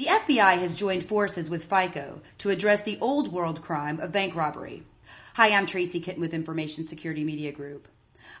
[0.00, 4.34] The FBI has joined forces with FICO to address the old world crime of bank
[4.34, 4.82] robbery.
[5.34, 7.86] Hi, I'm Tracy Kitten with Information Security Media Group.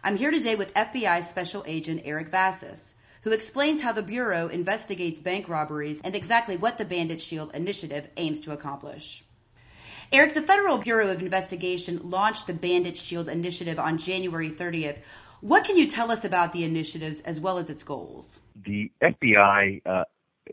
[0.02, 2.94] I'm here today with FBI Special Agent Eric Vasys,
[3.24, 8.08] who explains how the Bureau investigates bank robberies and exactly what the Bandit Shield initiative
[8.16, 9.22] aims to accomplish.
[10.10, 14.96] Eric, the Federal Bureau of Investigation launched the Bandit Shield initiative on January 30th.
[15.42, 18.40] What can you tell us about the initiatives as well as its goals?
[18.64, 20.04] The FBI uh,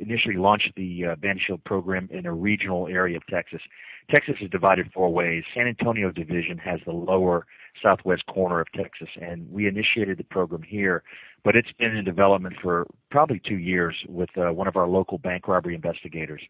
[0.02, 3.62] initially launched the uh, Bandit Shield program in a regional area of Texas.
[4.10, 5.44] Texas is divided four ways.
[5.54, 7.46] San Antonio Division has the lower
[7.84, 11.04] southwest corner of Texas, and we initiated the program here,
[11.44, 15.18] but it's been in development for probably two years with uh, one of our local
[15.18, 16.42] bank robbery investigators.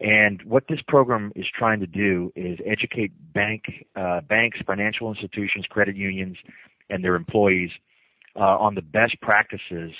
[0.00, 3.64] And what this program is trying to do is educate bank,
[3.96, 6.36] uh, banks, financial institutions, credit unions,
[6.90, 7.70] and their employees
[8.36, 9.92] uh, on the best practices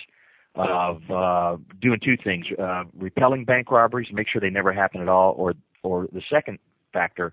[0.55, 5.09] of uh, doing two things: uh, repelling bank robberies, make sure they never happen at
[5.09, 6.59] all, or or the second
[6.93, 7.33] factor,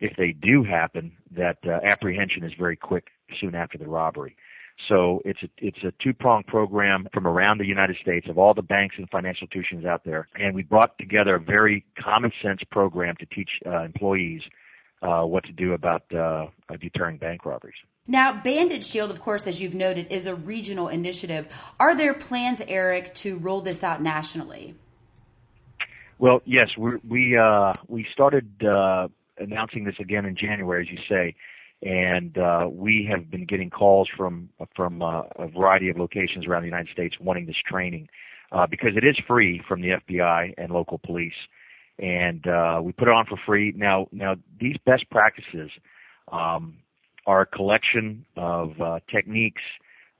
[0.00, 3.08] if they do happen, that uh, apprehension is very quick
[3.40, 4.36] soon after the robbery.
[4.88, 8.62] So it's a, it's a two-pronged program from around the United States of all the
[8.62, 13.14] banks and financial institutions out there, and we brought together a very common sense program
[13.20, 14.42] to teach uh, employees
[15.02, 16.46] uh, what to do about uh,
[16.80, 17.74] deterring bank robberies.
[18.06, 21.46] Now, Bandit Shield, of course, as you've noted, is a regional initiative.
[21.78, 24.74] Are there plans, Eric, to roll this out nationally?
[26.18, 29.08] Well, yes, we we uh, we started uh,
[29.38, 31.34] announcing this again in January, as you say,
[31.80, 36.62] and uh, we have been getting calls from from uh, a variety of locations around
[36.62, 38.08] the United States wanting this training
[38.50, 41.32] uh, because it is free from the FBI and local police,
[42.00, 43.72] and uh, we put it on for free.
[43.76, 45.70] Now, now these best practices.
[46.30, 46.78] Um,
[47.26, 49.62] a collection of uh, techniques,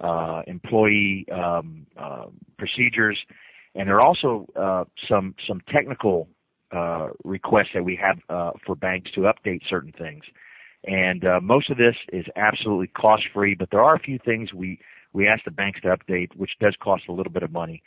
[0.00, 2.27] uh, employee um, uh,
[2.59, 3.19] procedures,
[3.75, 6.28] and there are also uh, some some technical
[6.72, 10.25] uh, requests that we have uh, for banks to update certain things.
[10.84, 14.81] And most of this is absolutely cost free, but there are a few things we
[15.12, 17.82] we ask the banks to update, which does cost a little bit of money.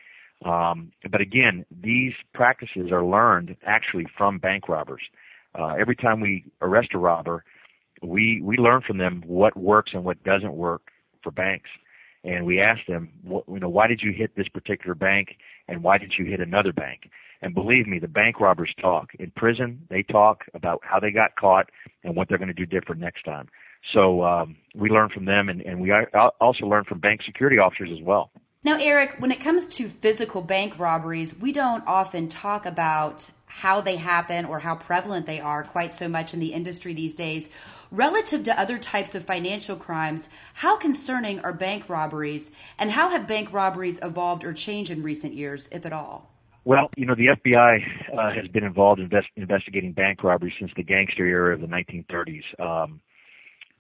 [0.46, 5.02] Um, but again, these practices are learned actually from bank robbers.
[5.78, 7.44] every time we arrest a robber,
[8.02, 10.92] we we learn from them what works and what doesn't work
[11.24, 11.70] for banks.
[12.24, 15.84] And we ask them what, you know why did you hit this particular bank and
[15.84, 17.10] why did you hit another bank?
[17.42, 19.12] And believe me the bank robbers talk.
[19.20, 21.70] In prison they talk about how they got caught
[22.04, 23.48] and what they're going to do different next time.
[23.94, 25.94] So um, we learn from them and, and we
[26.42, 28.32] also learn from bank security officers as well.
[28.64, 33.80] Now eric when it comes to physical bank robberies we don't often talk about how
[33.80, 37.48] they happen or how prevalent they are quite so much in the industry these days.
[37.90, 43.30] Relative to other types of financial crimes, how concerning are bank robberies and how have
[43.30, 46.30] bank robberies evolved or changed in recent years, if at all?
[46.66, 47.76] Well, you know, the FBI
[48.18, 51.68] uh, has been involved in invest- investigating bank robberies since the gangster era of the
[51.68, 52.44] 1930s.
[52.60, 53.00] Um,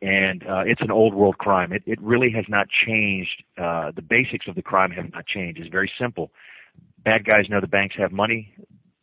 [0.01, 1.73] and uh, it's an old world crime.
[1.73, 3.43] It, it really has not changed.
[3.57, 5.59] Uh, the basics of the crime have not changed.
[5.59, 6.31] It's very simple.
[7.03, 8.55] Bad guys know the banks have money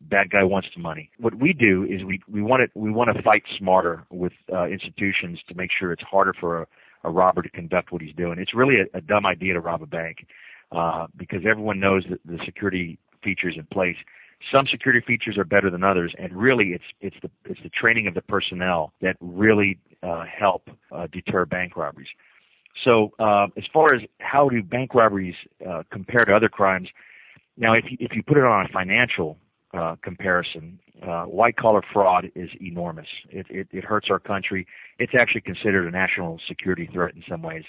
[0.09, 1.09] bad guy wants the money.
[1.17, 4.65] What we do is we we want to we want to fight smarter with uh,
[4.67, 6.67] institutions to make sure it's harder for a,
[7.03, 8.39] a robber to conduct what he's doing.
[8.39, 10.25] It's really a, a dumb idea to rob a bank
[10.71, 13.97] uh, because everyone knows that the security features in place.
[14.51, 18.07] Some security features are better than others, and really, it's it's the it's the training
[18.07, 22.09] of the personnel that really uh, help uh, deter bank robberies.
[22.83, 25.35] So, uh, as far as how do bank robberies
[25.67, 26.89] uh, compare to other crimes,
[27.55, 29.37] now if you, if you put it on a financial
[29.73, 30.79] uh, comparison.
[31.01, 33.07] Uh, white collar fraud is enormous.
[33.29, 34.67] It, it, it hurts our country.
[34.99, 37.63] It's actually considered a national security threat in some ways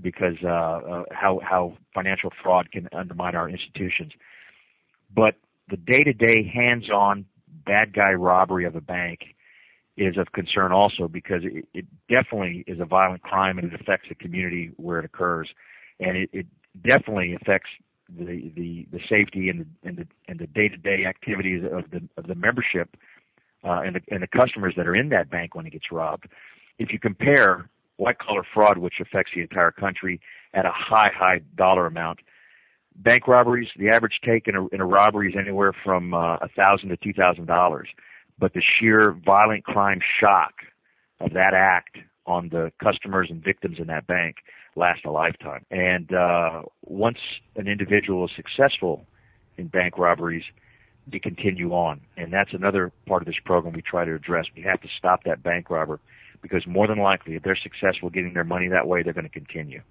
[0.00, 4.12] because uh, uh, how how financial fraud can undermine our institutions.
[5.14, 5.34] But
[5.68, 7.26] the day to day hands on
[7.66, 9.20] bad guy robbery of a bank
[9.96, 14.08] is of concern also because it, it definitely is a violent crime and it affects
[14.08, 15.50] the community where it occurs,
[16.00, 16.46] and it, it
[16.82, 17.68] definitely affects
[18.18, 21.90] the the the safety and the and the and the day to day activities of
[21.90, 22.96] the of the membership
[23.64, 26.26] uh, and the and the customers that are in that bank when it gets robbed.
[26.78, 30.20] If you compare white collar fraud, which affects the entire country
[30.54, 32.20] at a high high dollar amount,
[32.96, 36.48] bank robberies the average take in a in a robbery is anywhere from uh, a
[36.56, 37.88] thousand to two thousand dollars,
[38.38, 40.54] but the sheer violent crime shock
[41.20, 44.36] of that act on the customers and victims in that bank
[44.74, 45.64] last a lifetime.
[45.70, 47.18] And uh, once
[47.56, 49.06] an individual is successful
[49.56, 50.44] in bank robberies,
[51.06, 52.00] they continue on.
[52.16, 54.46] And that's another part of this program we try to address.
[54.56, 56.00] We have to stop that bank robber
[56.40, 59.30] because more than likely, if they're successful getting their money that way, they're going to
[59.30, 59.82] continue.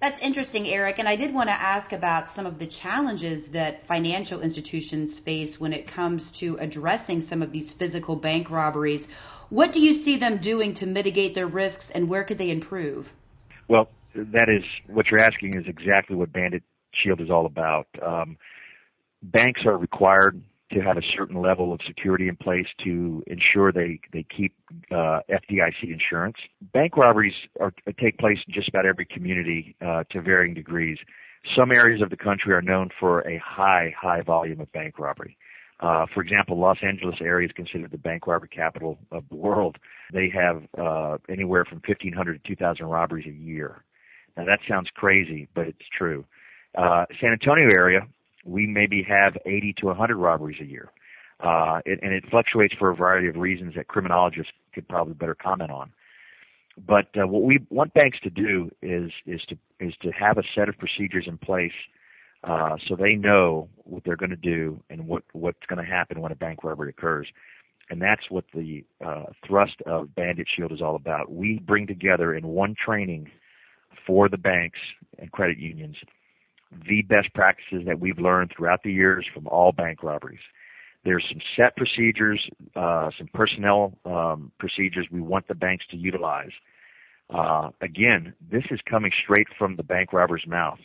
[0.00, 0.98] That's interesting, Eric.
[0.98, 5.60] And I did want to ask about some of the challenges that financial institutions face
[5.60, 9.06] when it comes to addressing some of these physical bank robberies.
[9.50, 13.12] What do you see them doing to mitigate their risks and where could they improve?
[13.68, 16.62] Well, that is what you're asking is exactly what Bandit
[16.92, 17.86] Shield is all about.
[18.04, 18.36] Um,
[19.22, 20.42] banks are required
[20.72, 24.54] to have a certain level of security in place to ensure they they keep
[24.90, 26.36] uh, FDIC insurance.
[26.72, 30.98] Bank robberies are, take place in just about every community uh, to varying degrees.
[31.56, 35.36] Some areas of the country are known for a high high volume of bank robbery.
[35.80, 39.78] Uh, for example, Los Angeles area is considered the bank robbery capital of the world.
[40.12, 43.82] They have uh, anywhere from 1,500 to 2,000 robberies a year.
[44.40, 46.24] Now that sounds crazy, but it's true.
[46.76, 48.06] Uh, San Antonio area,
[48.44, 50.90] we maybe have 80 to 100 robberies a year.
[51.40, 55.34] Uh, it, and it fluctuates for a variety of reasons that criminologists could probably better
[55.34, 55.92] comment on.
[56.86, 60.42] But uh, what we want banks to do is is to is to have a
[60.54, 61.72] set of procedures in place
[62.44, 66.20] uh, so they know what they're going to do and what what's going to happen
[66.22, 67.26] when a bank robbery occurs.
[67.90, 71.30] And that's what the uh, thrust of Bandit Shield is all about.
[71.30, 73.30] We bring together in one training
[74.06, 74.78] for the banks
[75.18, 75.96] and credit unions
[76.88, 80.40] the best practices that we've learned throughout the years from all bank robberies.
[81.04, 82.46] There's some set procedures,
[82.76, 86.50] uh, some personnel um, procedures we want the banks to utilize.
[87.30, 90.78] Uh, again, this is coming straight from the bank robber's mouth,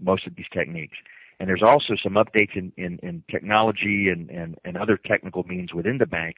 [0.00, 0.96] most of these techniques.
[1.38, 5.74] And there's also some updates in, in, in technology and, and, and other technical means
[5.74, 6.36] within the bank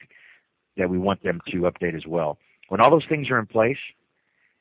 [0.77, 2.37] that we want them to update as well.
[2.69, 3.77] When all those things are in place,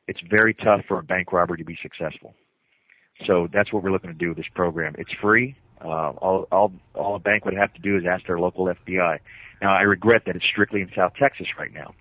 [0.07, 2.35] it's very tough for a bank robber to be successful.
[3.27, 4.95] So that's what we're looking to do with this program.
[4.99, 5.57] It's free.
[5.81, 9.19] Uh, all, all, all a bank would have to do is ask their local FBI.
[9.63, 11.95] Now, I regret that it's strictly in South Texas right now,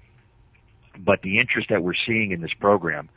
[0.98, 3.10] but the interest that we're seeing in this program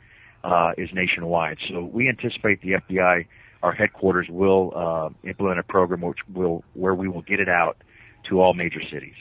[0.43, 1.57] uh, is nationwide.
[1.69, 3.25] So we anticipate the FBI,
[3.63, 7.77] our headquarters, will uh, implement a program which will where we will get it out
[8.29, 9.15] to all major cities.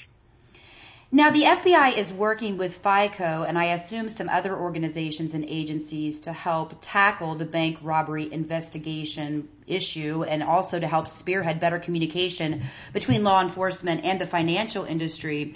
[1.12, 6.22] Now, the FBI is working with FICO and I assume some other organizations and agencies
[6.22, 12.64] to help tackle the bank robbery investigation issue and also to help spearhead better communication
[12.92, 15.54] between law enforcement and the financial industry.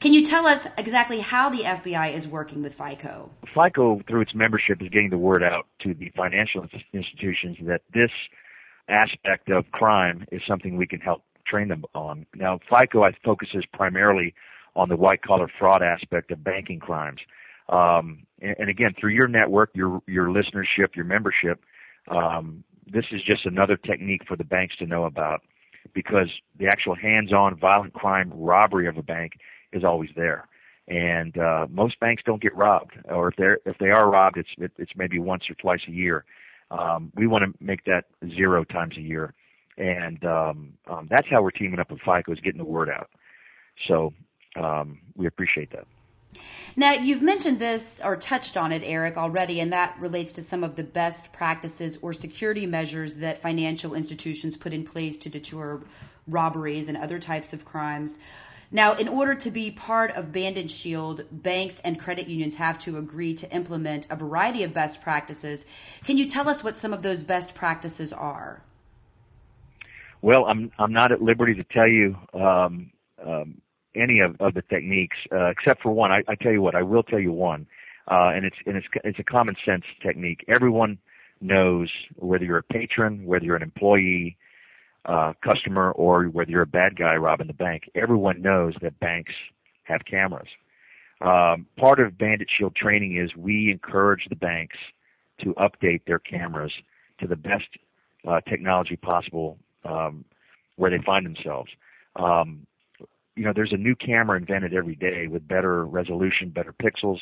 [0.00, 3.30] Can you tell us exactly how the FBI is working with FICO?
[3.54, 8.10] FICO, through its membership, is getting the word out to the financial institutions that this
[8.88, 12.26] aspect of crime is something we can help train them on.
[12.34, 14.34] Now, FICO focuses primarily
[14.78, 17.20] on the white collar fraud aspect of banking crimes.
[17.68, 21.60] Um, and, and, again, through your network, your your listenership, your membership,
[22.08, 25.42] um, this is just another technique for the banks to know about
[25.92, 26.28] because
[26.58, 29.32] the actual hands-on violent crime robbery of a bank
[29.72, 30.48] is always there.
[30.86, 34.48] And uh, most banks don't get robbed, or if they're if they are robbed, it's
[34.56, 36.24] it, it's maybe once or twice a year.
[36.70, 38.04] Um, we want to make that
[38.34, 39.34] zero times a year,
[39.76, 43.10] and um, um, that's how we're teaming up with FICO is getting the word out.
[43.86, 44.14] So
[44.58, 45.86] um, we appreciate that.
[46.76, 50.62] Now, you've mentioned this or touched on it, Eric, already, and that relates to some
[50.62, 55.80] of the best practices or security measures that financial institutions put in place to deter
[56.28, 58.16] robberies and other types of crimes.
[58.70, 62.98] Now, in order to be part of Bandit Shield, banks and credit unions have to
[62.98, 65.64] agree to implement a variety of best practices.
[66.04, 68.62] Can you tell us what some of those best practices are?
[70.20, 72.90] Well, I'm I'm not at liberty to tell you um,
[73.24, 73.62] um,
[73.94, 76.12] any of, of the techniques uh, except for one.
[76.12, 77.66] I, I tell you what, I will tell you one,
[78.08, 80.44] uh, and it's and it's it's a common sense technique.
[80.48, 80.98] Everyone
[81.40, 84.36] knows whether you're a patron, whether you're an employee,
[85.04, 87.90] uh, customer, or whether you're a bad guy robbing the bank.
[87.94, 89.32] Everyone knows that banks
[89.84, 90.48] have cameras.
[91.20, 94.76] Um, part of Bandit Shield training is we encourage the banks
[95.42, 96.72] to update their cameras
[97.20, 97.66] to the best
[98.26, 100.24] uh, technology possible um,
[100.76, 101.70] where they find themselves.
[102.16, 102.66] Um,
[103.38, 107.18] you know, there's a new camera invented every day with better resolution, better pixels.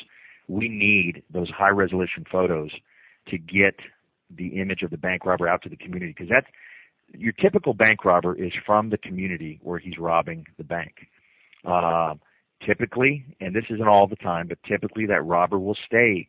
[0.47, 2.71] We need those high resolution photos
[3.27, 3.75] to get
[4.35, 6.47] the image of the bank robber out to the community because that's
[7.13, 11.07] your typical bank robber is from the community where he's robbing the bank.
[11.63, 12.15] Uh,
[12.65, 16.27] typically, and this isn't all the time, but typically that robber will stay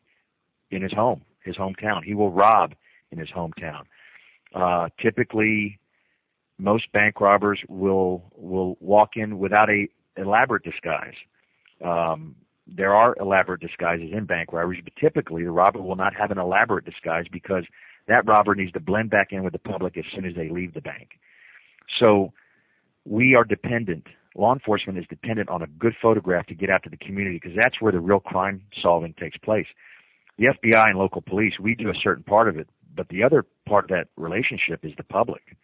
[0.71, 2.05] in his home, his hometown.
[2.05, 2.75] He will rob
[3.11, 3.85] in his hometown.
[4.55, 5.79] Uh, typically,
[6.59, 11.15] most bank robbers will will walk in without a elaborate disguise.
[11.85, 12.35] Um,
[12.67, 16.39] there are elaborate disguises in bank robberies, but typically the robber will not have an
[16.39, 17.65] elaborate disguise because
[18.09, 20.75] that robber needs to blend back in with the public as soon as they leave
[20.75, 21.11] the bank.
[21.99, 22.33] So
[23.05, 24.07] we are dependent.
[24.35, 27.57] Law enforcement is dependent on a good photograph to get out to the community because
[27.57, 29.67] that's where the real crime solving takes place.
[30.39, 33.47] The FBI and local police, we do a certain part of it, but the other
[33.67, 35.57] part of that relationship is the public.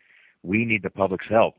[0.45, 1.57] We need the public's help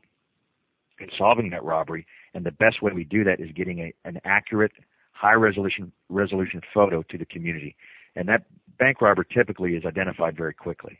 [0.98, 4.18] in solving that robbery, and the best way we do that is getting a, an
[4.24, 4.72] accurate,
[5.12, 7.76] high resolution resolution photo to the community,
[8.14, 8.44] and that
[8.78, 10.98] bank robber typically is identified very quickly.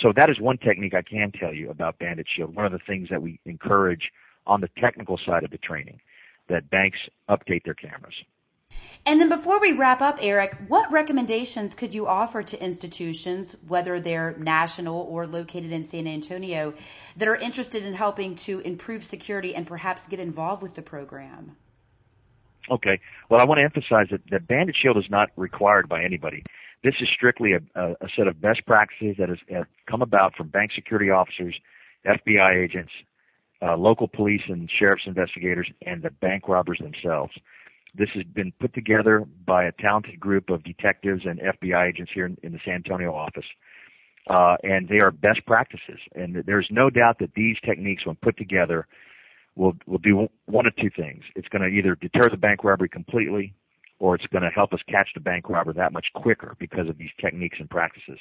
[0.00, 2.54] So that is one technique I can tell you about Bandit Shield.
[2.54, 4.10] One of the things that we encourage
[4.46, 6.00] on the technical side of the training,
[6.48, 6.98] that banks
[7.28, 8.14] update their cameras.
[9.06, 14.00] And then before we wrap up, Eric, what recommendations could you offer to institutions, whether
[14.00, 16.72] they're national or located in San Antonio,
[17.18, 21.54] that are interested in helping to improve security and perhaps get involved with the program?
[22.70, 22.98] Okay.
[23.28, 26.42] Well, I want to emphasize that, that Bandit Shield is not required by anybody.
[26.82, 30.34] This is strictly a, a, a set of best practices that has, have come about
[30.34, 31.54] from bank security officers,
[32.06, 32.92] FBI agents,
[33.60, 37.32] uh, local police and sheriff's investigators, and the bank robbers themselves.
[37.96, 42.26] This has been put together by a talented group of detectives and FBI agents here
[42.26, 43.44] in, in the San Antonio office.
[44.28, 46.00] Uh, and they are best practices.
[46.14, 48.86] And there's no doubt that these techniques, when put together,
[49.54, 51.22] will will do one of two things.
[51.36, 53.54] It's going to either deter the bank robbery completely,
[53.98, 56.98] or it's going to help us catch the bank robber that much quicker because of
[56.98, 58.18] these techniques and practices.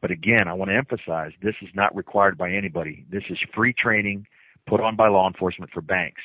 [0.00, 3.04] But again, I want to emphasize this is not required by anybody.
[3.10, 4.26] This is free training
[4.66, 6.20] put on by law enforcement for banks.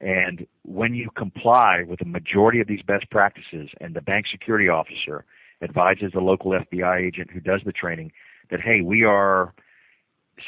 [0.00, 4.68] And when you comply with the majority of these best practices and the bank security
[4.68, 5.24] officer
[5.62, 8.12] advises the local FBI agent who does the training
[8.50, 9.54] that, hey, we are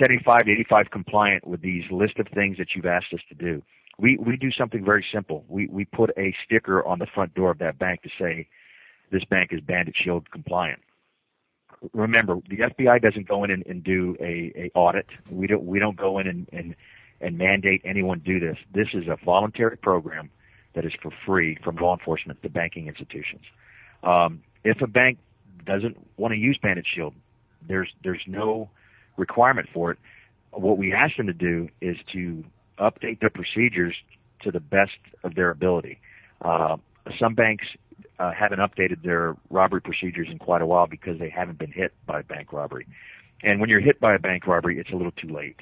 [0.01, 3.63] 75 to 85 compliant with these list of things that you've asked us to do.
[3.99, 5.45] We, we do something very simple.
[5.49, 8.49] We, we put a sticker on the front door of that bank to say,
[9.11, 10.81] this bank is Bandit Shield compliant.
[11.93, 15.07] Remember, the FBI doesn't go in and, and do a, a audit.
[15.31, 16.75] We don't, we don't go in and, and
[17.21, 18.57] and mandate anyone do this.
[18.75, 20.31] This is a voluntary program
[20.75, 23.43] that is for free from law enforcement to banking institutions.
[24.03, 25.19] Um, if a bank
[25.65, 27.15] doesn't want to use Bandit Shield,
[27.67, 28.71] there's there's no
[29.17, 29.99] requirement for it.
[30.53, 32.45] What we ask them to do is to
[32.79, 33.95] update their procedures
[34.43, 35.99] to the best of their ability.
[36.43, 36.77] Uh,
[37.19, 37.67] some banks
[38.19, 41.93] uh, haven't updated their robbery procedures in quite a while because they haven't been hit
[42.07, 42.87] by bank robbery.
[43.43, 45.61] And when you're hit by a bank robbery, it's a little too late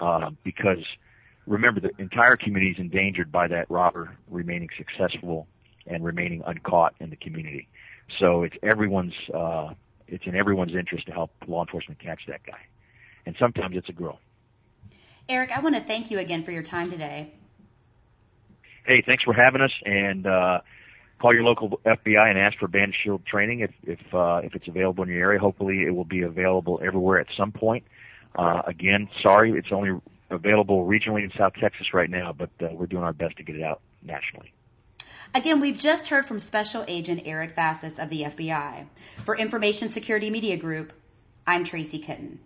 [0.00, 0.84] uh, because
[1.46, 5.46] remember the entire community is endangered by that robber remaining successful
[5.86, 7.68] and remaining uncaught in the community.
[8.18, 9.74] So it's everyone's uh,
[10.08, 12.60] it's in everyone's interest to help law enforcement catch that guy,
[13.26, 14.18] and sometimes it's a girl.
[15.28, 17.32] Eric, I want to thank you again for your time today.
[18.84, 20.60] Hey, thanks for having us, and uh,
[21.20, 24.66] call your local FBI and ask for band Shield training if if uh, if it's
[24.66, 25.38] available in your area.
[25.38, 27.84] Hopefully, it will be available everywhere at some point.
[28.34, 32.86] Uh, again, sorry, it's only available regionally in South Texas right now, but uh, we're
[32.86, 34.52] doing our best to get it out nationally.
[35.34, 38.86] Again, we've just heard from Special Agent Eric Vasys of the FBI.
[39.24, 40.92] For Information Security Media Group,
[41.46, 42.40] I'm Tracy Kitten.